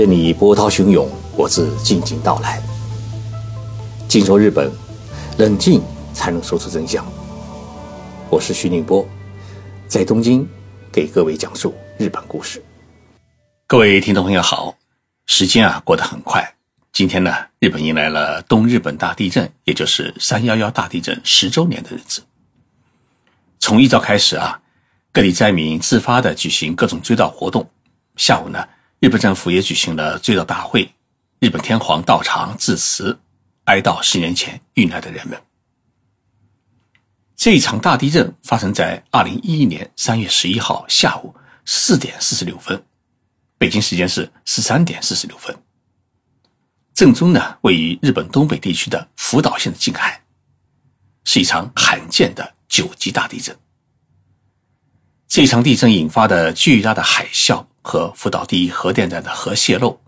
[0.00, 2.58] 任你波涛汹涌，我自静静到来。
[4.08, 4.72] 静说日本，
[5.36, 5.82] 冷静
[6.14, 7.04] 才能说出真相。
[8.30, 9.06] 我是徐宁波，
[9.86, 10.48] 在东京
[10.90, 12.64] 给各位讲述日本故事。
[13.66, 14.74] 各位听众朋友好，
[15.26, 16.50] 时间啊过得很快，
[16.94, 22.22] 今天呢，日本迎来了东日本大地震，也就是三幺幺大地震十周年的日子。
[23.58, 24.58] 从一早开始啊，
[25.12, 27.68] 各地灾民自发的举行各种追悼活动。
[28.16, 28.66] 下午呢。
[29.00, 30.86] 日本政府也举行了追悼大会，
[31.38, 33.18] 日本天皇到场致辞，
[33.64, 35.42] 哀悼十年前遇难的人们。
[37.34, 42.84] 这一场大地震发生在二零一一年三月十一号下午四点四十六分，
[43.56, 45.56] 北京时间是十三点四十六分。
[46.92, 50.22] 震中呢位于日本东北地区的福岛县的近海，
[51.24, 53.56] 是一场罕见的九级大地震。
[55.26, 57.64] 这场地震引发的巨大的海啸。
[57.82, 59.98] 和福岛第一核电站的核泄漏，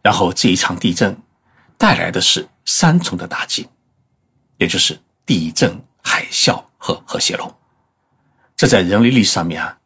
[0.00, 1.16] 然后这一场地震
[1.76, 3.68] 带来的是三重的打击，
[4.56, 7.54] 也就是地震、海啸和核泄漏。
[8.56, 9.78] 这在人类历史上面啊，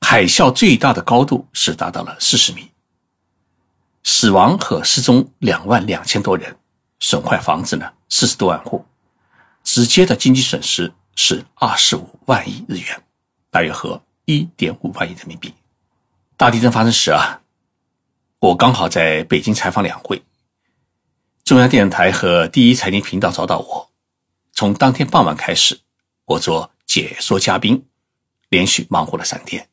[0.00, 2.70] 海啸最大的高度是达到了四十米，
[4.04, 6.56] 死亡和失踪两万两千多人，
[7.00, 8.84] 损坏房子呢四十多万户，
[9.64, 13.02] 直接的经济损失是二十五万亿日元，
[13.50, 14.00] 大约和。
[14.24, 15.52] 一点五万亿人民币。
[16.36, 17.42] 大地震发生时啊，
[18.38, 20.22] 我刚好在北京采访两会。
[21.44, 23.90] 中央电视台和第一财经频道找到我，
[24.52, 25.80] 从当天傍晚开始，
[26.24, 27.84] 我做解说嘉宾，
[28.48, 29.68] 连续忙活了三天。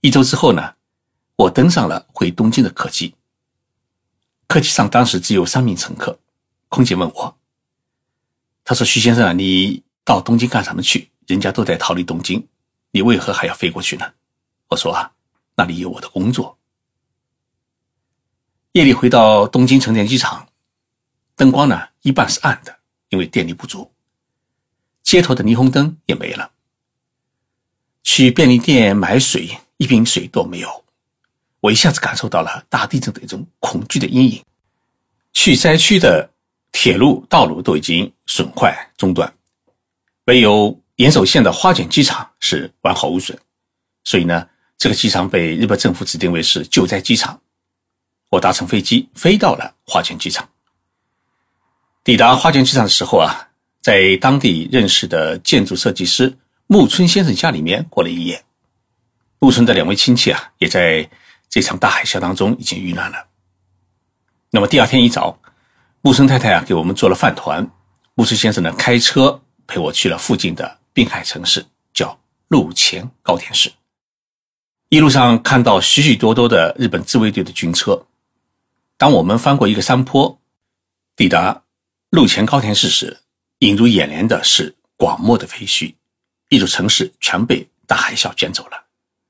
[0.00, 0.74] 一周之后呢，
[1.36, 3.14] 我登上了回东京的客机。
[4.48, 6.18] 客机上当时只有三名乘客，
[6.68, 7.38] 空姐问我
[8.64, 11.10] ：“他说徐先生啊，你到东京干什么去？
[11.26, 12.46] 人家都在逃离东京。”
[12.92, 14.12] 你为何还要飞过去呢？
[14.68, 15.12] 我说啊，
[15.54, 16.58] 那里有我的工作。
[18.72, 20.48] 夜里回到东京成田机场，
[21.36, 22.76] 灯光呢一半是暗的，
[23.08, 23.90] 因为电力不足。
[25.02, 26.50] 街头的霓虹灯也没了。
[28.02, 30.84] 去便利店买水，一瓶水都没有。
[31.60, 34.44] 我一下子感受到了大地震的一种恐惧的阴影。
[35.32, 36.28] 去灾区的
[36.72, 39.32] 铁路道路都已经损坏中断，
[40.24, 40.79] 唯有。
[41.00, 43.34] 岩手县的花卷机场是完好无损，
[44.04, 44.46] 所以呢，
[44.76, 47.40] 这个机场被日本政府指定为是救灾机场。
[48.28, 50.46] 我搭乘飞机飞到了花卷机场。
[52.04, 53.48] 抵达花卷机场的时候啊，
[53.80, 58.44] 在当地认识的建筑设计师木村先生家里面过了一夜。
[59.38, 61.08] 木村的两位亲戚啊，也在
[61.48, 63.26] 这场大海啸当中已经遇难了。
[64.50, 65.38] 那么第二天一早，
[66.02, 67.66] 木村太太啊给我们做了饭团，
[68.14, 70.76] 木村先生呢开车陪我去了附近的。
[70.92, 72.18] 滨海城市叫
[72.48, 73.72] 陆前高田市，
[74.88, 78.06] 一路上看到许许多多的日本自卫队的军车。
[78.96, 80.40] 当我们翻过一个山坡，
[81.16, 81.62] 抵达
[82.10, 83.20] 陆前高田市时，
[83.60, 85.94] 映入眼帘的是广袤的废墟，
[86.48, 88.84] 一座城市全被大海啸卷走了，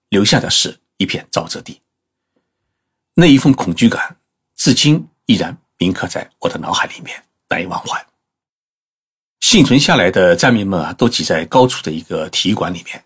[0.08, 1.80] 留下的是一片沼泽地。
[3.14, 4.16] 那一份恐惧感，
[4.56, 8.04] 至今依然铭刻在我的脑海里面，难以忘怀。
[9.40, 13.02] 幸存下来的灾民们啊，都挤在高处的一个体育馆里面。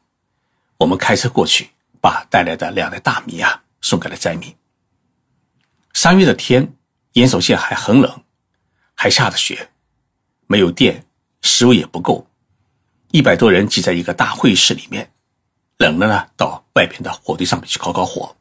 [0.76, 4.54] 我们开车过去，把带来的两袋大米啊送给了灾民。
[5.94, 6.74] 三月的天，
[7.12, 8.22] 岩手县还很冷，
[8.94, 9.70] 还下着雪，
[10.48, 11.06] 没有电，
[11.40, 12.26] 食物也不够。
[13.12, 15.08] 一百多人挤在一个大会议室里面，
[15.78, 18.36] 冷了呢，到外边的火堆上面去烤烤火。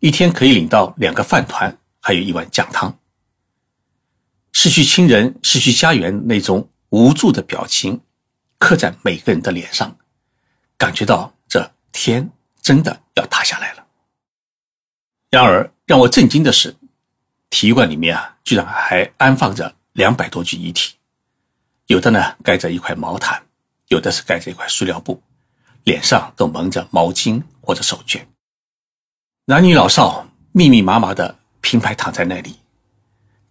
[0.00, 2.98] 一天可以领到两个饭团，还有一碗酱汤。
[4.54, 8.00] 失去亲人、失去家园那种无助的表情，
[8.58, 9.94] 刻在每个人的脸上，
[10.78, 12.30] 感觉到这天
[12.62, 13.84] 真的要塌下来了。
[15.28, 16.74] 然而，让我震惊的是，
[17.50, 20.94] 体育馆里面啊，居然还安放着两百多具遗体，
[21.88, 23.42] 有的呢盖着一块毛毯，
[23.88, 25.20] 有的是盖着一块塑料布，
[25.82, 28.22] 脸上都蒙着毛巾或者手绢，
[29.46, 32.56] 男女老少密密麻麻的平排躺在那里。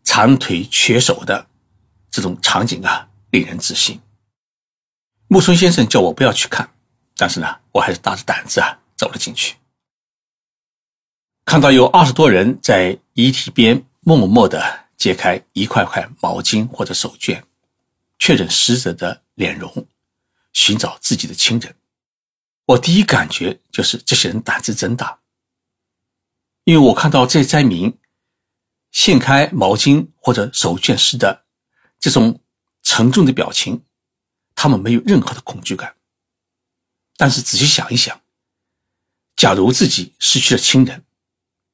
[0.03, 1.47] 长腿瘸手的
[2.11, 3.99] 这种场景啊，令人窒息。
[5.27, 6.69] 木村先生叫我不要去看，
[7.15, 9.55] 但是呢，我还是大着胆子啊走了进去。
[11.45, 17.41] 看到有二十多人在遗体边默默的揭开一块块毛巾或者手绢，
[18.19, 19.87] 确认死者的脸容，
[20.51, 21.73] 寻找自己的亲人。
[22.65, 25.19] 我第一感觉就是这些人胆子真大，
[26.65, 27.97] 因为我看到这灾民。
[28.93, 31.43] 掀开毛巾或者手绢时的
[31.99, 32.39] 这种
[32.83, 33.83] 沉重的表情，
[34.55, 35.93] 他们没有任何的恐惧感。
[37.17, 38.21] 但是仔细想一想，
[39.35, 41.03] 假如自己失去了亲人，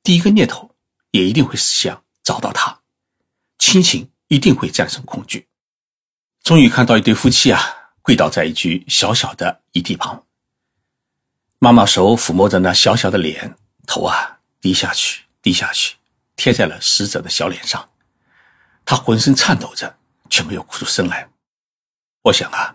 [0.02, 0.76] 第一个念头
[1.12, 2.82] 也一定会是想找到他，
[3.58, 5.48] 亲情一定会战胜恐惧。
[6.42, 7.62] 终于看到一对夫妻啊，
[8.02, 10.26] 跪倒在一具小小的遗体旁，
[11.60, 15.96] 妈妈手抚摸着那小小的脸，头啊低下去，低下去，
[16.40, 17.90] 贴在了死者的小脸上，
[18.86, 19.94] 他浑身颤抖着，
[20.30, 21.30] 却没有哭出声来。
[22.22, 22.74] 我想啊，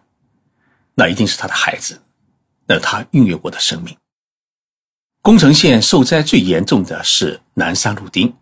[0.94, 2.02] 那一定是他的孩子，
[2.66, 3.96] 那他孕育过的生命。
[5.22, 8.34] 宫城县受灾最严重的是南山路町，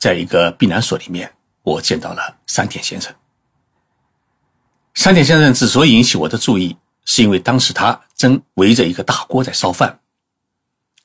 [0.00, 1.32] 在一个避难所里面，
[1.62, 3.14] 我见到了山田先生。
[4.94, 10.00] 山田先生之所以引起我的注意，是因为当时他正围着一个大锅在烧饭，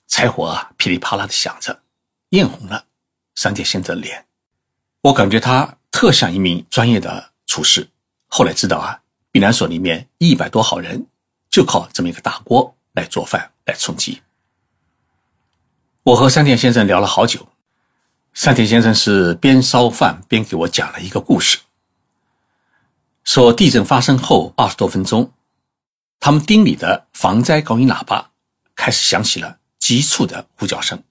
[0.07, 1.83] 柴火啊噼里啪啦的响着，
[2.29, 2.85] 艳红了
[3.35, 4.25] 山田先生的脸。
[5.01, 7.87] 我感觉他特像一名专业的厨师。
[8.27, 8.99] 后来知道啊，
[9.31, 11.05] 避难所里面一百多号人
[11.49, 14.21] 就靠这么一个大锅来做饭来充饥。
[16.03, 17.47] 我和山田先生聊了好久，
[18.33, 21.59] 山田先生是边烧饭边给我讲了一个故事，
[23.23, 25.31] 说地震发生后二十多分钟，
[26.19, 28.31] 他们町里的防灾高音喇叭
[28.75, 31.01] 开始响起了急促的呼叫声，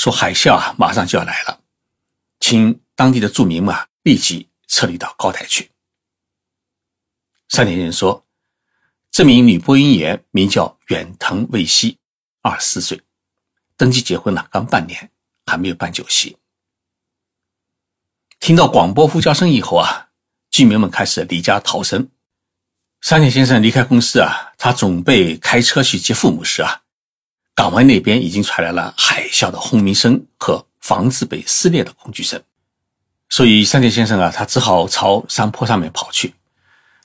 [0.00, 1.60] 说海啸啊马上就要来了，
[2.40, 5.70] 请当地的住民们立即撤离到高台去。
[7.50, 8.26] 山田先生说，
[9.10, 11.98] 这名女播音员名叫远藤未希，
[12.40, 13.02] 二十四岁。
[13.76, 15.10] 登记结婚了，刚半年，
[15.44, 16.38] 还没有办酒席。
[18.38, 20.08] 听到广播呼叫声以后啊，
[20.50, 22.08] 居民们开始离家逃生。
[23.02, 26.84] 山田先生离开公司啊，他准备开车去接父母时啊，
[27.60, 32.42] 港湾那边已经传来了海啸的轰鸣声和房子被撕裂的恐惧声，
[33.28, 36.32] 所以山田先生啊，他只好朝山坡上面跑去。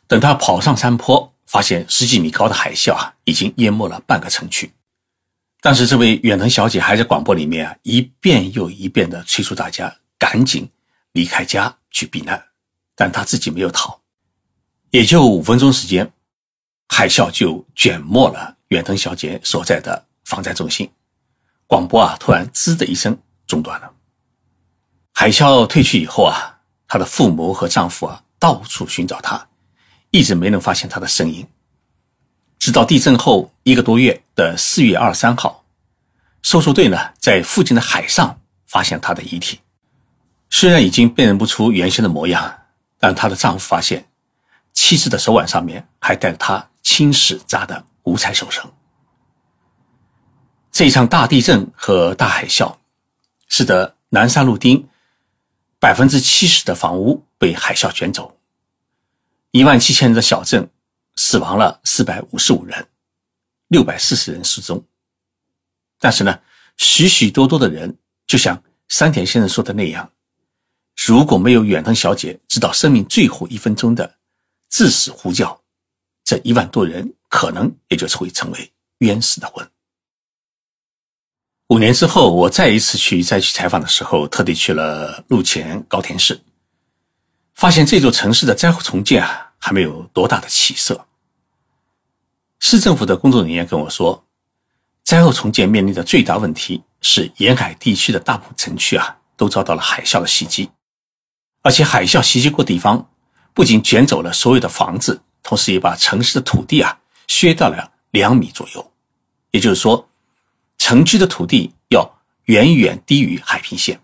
[0.08, 4.72] 等他跑上山坡，发现十几米高的海啸啊，已经淹没了半个城区。
[5.60, 10.66] 但是这位远藤小姐还在广播里面啊，一遍又一遍地催促大家赶紧
[11.12, 12.42] 离开家去避难，
[12.96, 14.00] 但她自己没有逃。
[14.92, 16.10] 也就五分钟时间，
[16.88, 20.92] 海啸就卷没了远藤小姐所在的防灾中心。
[21.68, 23.18] 广播啊，突然“吱”的一声
[23.48, 23.92] 中断了。
[25.14, 29.48] 海啸退去以后啊，她的父母和丈夫啊，到处寻找她，
[30.12, 31.48] 一直没能发现她的身影。
[32.60, 35.64] 直到地震后一个多月的四月二十三号，
[36.44, 39.60] 搜索队呢在附近的海上发现她的遗体。
[40.50, 42.60] 虽然已经辨认不出原先的模样，
[43.00, 44.08] 但她的丈夫发现
[44.74, 48.72] 妻子的手腕上面还戴着她亲手扎的五彩手绳。
[50.76, 52.76] 这场大地震和大海啸，
[53.48, 54.86] 使得南山路町
[55.80, 58.38] 百分之七十的房屋被海啸卷走，
[59.52, 60.70] 一万七千人的小镇。
[61.16, 62.86] 死亡了四百五十五人，
[63.70, 64.84] 六百四十人失踪。
[65.98, 66.38] 但是呢，
[66.76, 67.98] 许许多多的人，
[68.28, 70.12] 就像山田先生说的那样，
[70.98, 74.18] 如果没有远藤小姐直到生命最后一分钟的
[74.70, 75.58] 致死呼叫，
[76.26, 79.66] 这一万多人可能也就是会成为冤死的魂。
[81.70, 86.40] 五年之后，我再一次去灾区采访的时候，特地去了陆前高田市，
[87.54, 89.42] 发现这座城市的灾后重建啊。
[89.58, 91.08] 还没有多大的起色。
[92.60, 94.24] 市政府的工作人员跟我说，
[95.04, 100.70] 灾后重建面临的最大问题是沿海地区的大部分城区啊都遭到了海啸的袭击，
[101.64, 103.10] 而且海啸袭击过地方，
[103.56, 108.92] 不仅卷走了所有的房子，同时也把城市的土地啊削到了两米左右。
[109.50, 110.08] 也就是说，
[110.86, 114.00] 城区的土地要远远低于海平线。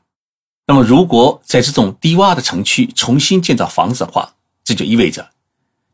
[0.65, 4.33] 那么，如果在这种低洼的城区重新建造房子的话，
[4.63, 5.29] 这就意味着。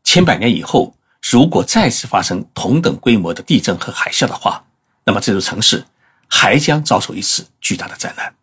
[0.02, 4.64] 千百年以后，如果再次发生同等规模的地震和海啸的话，
[5.04, 5.84] 那么这座城市
[6.26, 8.34] 还将遭受一次巨大的灾难。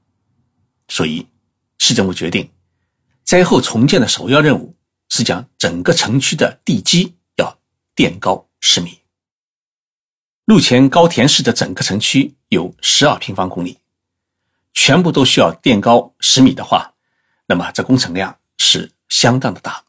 [0.88, 1.26] 所以，
[1.80, 2.48] 市政府决定，
[3.24, 4.76] 灾后重建的首要任务
[5.10, 7.58] 是将整个城区的地基要
[7.96, 9.00] 垫高十米。
[10.48, 13.80] 目前高田市的整个城区有十二平方公里，
[14.74, 16.94] 全部都需要垫高十米的话，
[17.48, 19.84] 那么这工程量是相当的大。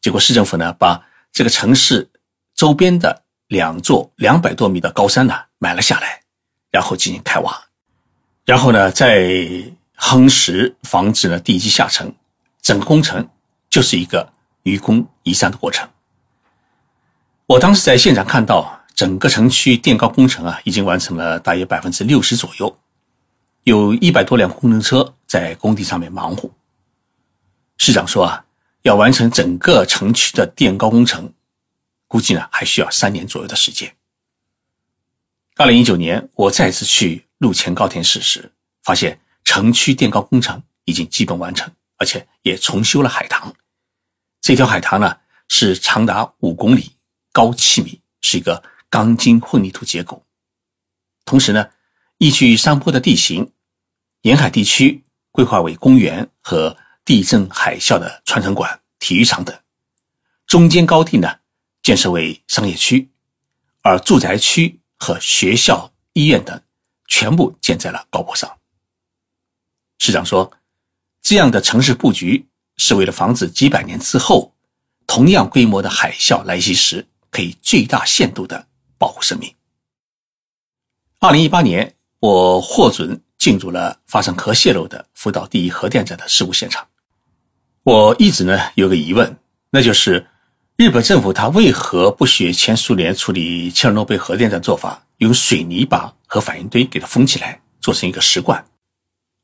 [0.00, 2.10] 结果市政府呢，把这个城市
[2.56, 6.20] 周边的两座两百多米的高山呢买了下来，
[6.72, 7.56] 然后进行开挖，
[8.44, 9.22] 然后呢再
[9.96, 12.12] 夯实，防止呢地基下沉。
[12.60, 13.28] 整个工程
[13.70, 14.32] 就是一个
[14.64, 15.88] 愚公移山的过程。
[17.46, 22.80] 我当时在现场看到，整个城区垫高工程啊，已经完成了大约百分之六十左右，
[23.62, 26.50] 有一百多辆工程车在工地上面忙活。
[27.76, 28.44] 市长说啊。
[28.82, 31.30] 要完成整个城区的垫高工程，
[32.06, 33.92] 估计呢还需要三年左右的时间。
[35.56, 38.52] 二零一九年，我再次去路前高田市时，
[38.84, 43.52] 发现城区电高工程已经基本完成，而且也重修了海棠。
[44.40, 46.92] 这条海棠呢，是长达五公里、
[47.32, 50.24] 高七米，是一个钢筋混凝土结构。
[51.24, 51.70] 同时呢，
[52.18, 53.52] 依据山坡的地形，
[54.22, 59.54] 沿海地区规划为公园和地震海啸的传承馆、体育场等；
[60.46, 61.38] 中间高地呢，
[61.82, 63.08] 建设为商业区，
[63.82, 64.80] 而住宅区。
[65.00, 66.60] 和学校、医院等
[67.06, 68.58] 全部建在了高坡上。
[69.98, 70.52] 市长说
[71.22, 74.52] ：“这样的城市布局是为了防止几百年之后
[75.06, 78.66] 同样规模的海啸来袭时，可以最大限度的
[78.98, 79.54] 保护生命。”
[81.20, 86.86] 二零一八年，我获准进入了发生核泄漏的福岛第一核电站的事故现场。
[87.84, 89.38] 我一直呢有个疑问，
[89.70, 90.26] 那就是。
[90.80, 98.64] 日本政府他为何不学前苏联处理切尔诺贝核电站做法，用水泥把核反应堆给它封起来，做成一个石棺，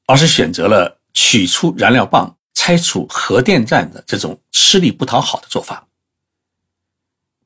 [0.07, 5.85] 而是选择了取出燃料棒、拆除核电站的这种吃力不讨好的做法？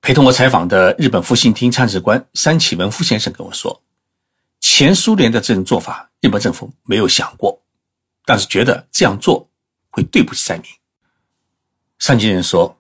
[0.09, 3.83] 陪同我采访的日本复兴厅参事官山崎文夫先生跟我说，
[4.59, 7.61] 前苏联的这种做法，日本政府没有想过，
[8.25, 9.47] 但是觉得这样做
[9.91, 10.65] 会对不起灾民。
[11.99, 12.75] 山崎人说。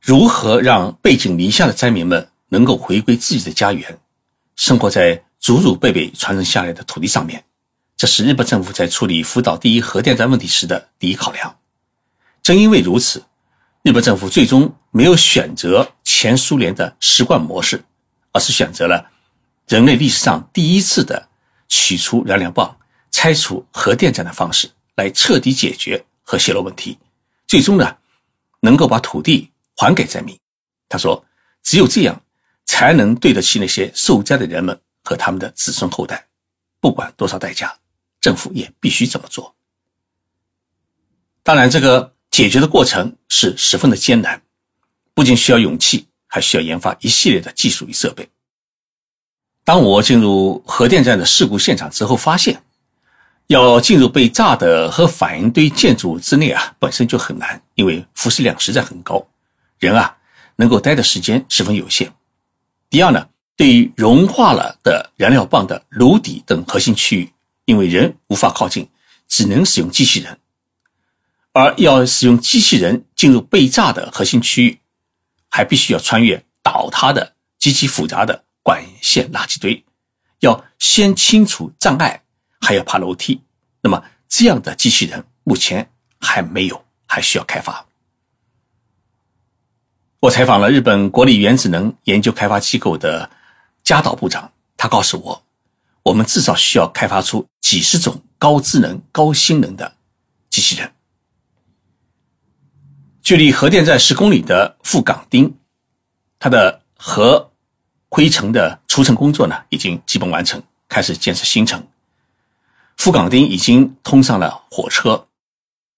[0.00, 3.98] 如何让背井离乡的灾民们能够回归自己的家园，
[4.54, 7.42] 生活在祖祖辈辈传承下来的土地上面？
[7.96, 11.56] 这是日本政府在处理福岛第一核电站问题时的第一考量。
[12.44, 13.24] 正因为如此，
[13.84, 17.84] 日本政府最终没有选择前苏联的石棺模式，
[18.32, 19.08] 而是选择了
[19.68, 21.28] 人类历史上第一次的
[21.68, 22.76] 取出燃料棒、
[23.10, 26.98] 拆除核电站的方式来彻底解决核泄漏问题。
[27.46, 27.96] 最终呢，
[28.60, 29.50] 能够把土地。
[29.76, 30.38] 还给灾民，
[30.88, 31.26] 他说
[31.64, 32.22] ：“只有这样，
[32.64, 36.24] 才能对得起那些受灾的人们和他们的子孙后代。
[36.78, 37.76] 不管多少代价，
[38.20, 39.52] 政府也必须这么做。
[41.42, 44.42] 当然，这个解决的过程是十分的艰难，
[45.14, 48.28] 不仅需要勇气，还需要研发一系列的技术与设备。
[49.62, 52.60] 当我进入核电站的事故现场之后，发现。”
[53.46, 59.24] 要进入被炸的核反应堆建筑之内啊，本身就很难，因为辐射量实在很高。
[59.78, 60.16] 人啊，
[60.56, 62.12] 能够待的时间十分有限。
[62.90, 67.32] 第二呢，对于融化了的燃料棒的炉底等核心区域，
[67.66, 68.88] 因为人无法靠近，
[69.28, 70.36] 只能使用机器人。
[71.54, 74.78] 而要使用机器人进入被炸的核心区域，
[75.48, 79.84] 还必须要穿越倒塌的极其复杂的管线垃圾堆，
[80.40, 82.24] 要先清除障碍，
[82.60, 83.40] 还要爬楼梯。
[83.80, 87.86] 那么这样的机器人目前还没有，还需要开发。
[90.18, 93.30] 我采访了日本国立原子能研究开发机构的
[93.84, 95.44] 加岛部长，他告诉我，
[96.02, 99.96] 我们至少需要开发出几十种高智能、高性能的
[100.50, 100.90] 机器人。
[103.24, 105.50] 距离核电站十公里的富冈町，
[106.38, 107.50] 它的核
[108.10, 111.82] 灰尘的除尘工作呢，已经基本完成，开始建设新城。
[112.98, 115.26] 富岗町已经通上了火车，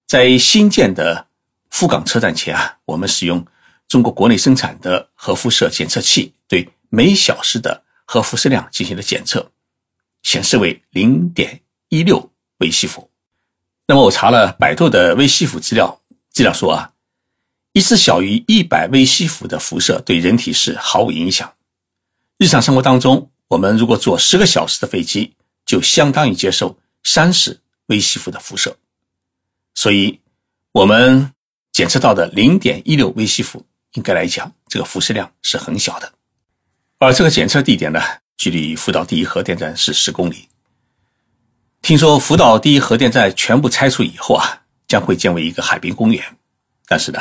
[0.06, 1.26] 在新建的
[1.68, 3.44] 富冈车站前啊，我们使用。
[3.88, 9.52] 中国国内生产的核辐射检测器对每小时的核辐射量进行了检测，
[10.22, 13.08] 显示为零点一六微西弗。
[13.86, 16.90] 那么我查了百度的微西弗资料，资料说啊，
[17.76, 21.52] 一次小于一百微西弗的辐射对人体是毫无影响。
[22.38, 25.34] 日常生活当中，我们如果坐十个小时的飞机，
[25.66, 28.74] 就相当于接受三十微西弗的辐射。
[29.74, 30.18] 所以，
[30.72, 31.30] 我们
[31.70, 33.62] 检测到的零点一六微西弗。
[33.92, 36.10] 应该来讲，这个辐射量是很小的，
[36.98, 38.00] 而这个检测地点呢，
[38.38, 40.48] 距离福岛第一核电站是十公里。
[41.82, 46.24] 听说福岛第一核电站全部拆除以后啊，将会建为一个海滨公园，
[46.86, 47.20] 但是呢，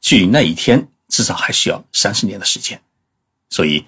[0.00, 2.80] 距离那一天至少还需要三十年的时间，
[3.50, 3.84] 所以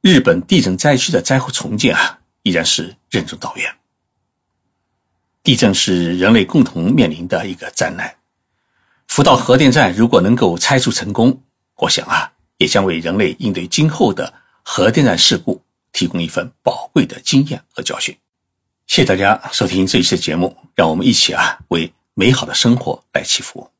[0.00, 3.74] 日本地震灾区的灾后重建啊，依然是任重道远。
[5.42, 8.14] 地震是人类共同面临的一个灾难，
[9.06, 11.42] 福岛核电站如果能够拆除成功，
[11.76, 15.62] 我想啊，也将为人类应对今后的核电站事故
[15.92, 18.14] 提供一份宝贵的经验和教训。
[18.86, 23.70] 谢谢大家收听这一期节目，让我们一起啊，为美好的生活来祈福。